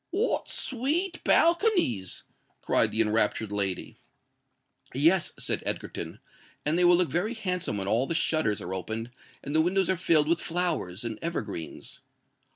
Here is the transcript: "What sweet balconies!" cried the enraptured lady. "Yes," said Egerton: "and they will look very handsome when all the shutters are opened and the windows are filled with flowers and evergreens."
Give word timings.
"What 0.09 0.49
sweet 0.49 1.23
balconies!" 1.23 2.23
cried 2.63 2.89
the 2.89 3.01
enraptured 3.01 3.51
lady. 3.51 3.99
"Yes," 4.95 5.31
said 5.37 5.61
Egerton: 5.63 6.19
"and 6.65 6.75
they 6.75 6.83
will 6.85 6.97
look 6.97 7.11
very 7.11 7.35
handsome 7.35 7.77
when 7.77 7.87
all 7.87 8.07
the 8.07 8.15
shutters 8.15 8.61
are 8.61 8.73
opened 8.73 9.11
and 9.43 9.55
the 9.55 9.61
windows 9.61 9.91
are 9.91 9.97
filled 9.97 10.27
with 10.27 10.41
flowers 10.41 11.03
and 11.03 11.19
evergreens." 11.21 11.99